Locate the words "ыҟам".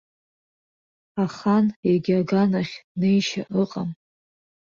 3.61-3.89